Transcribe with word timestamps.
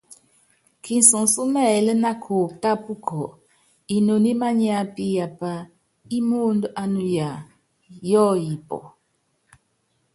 Kisunsɔ́ 0.83 1.45
mɛ́ɛ́lɛ́ 1.53 1.95
na 2.03 2.11
kutápukɔ, 2.23 3.21
inoni 3.95 4.31
mániápíyapá 4.41 5.51
ímóóndó 6.17 6.67
ánuya 6.81 7.27
yɔɔyipɔ. 8.09 8.79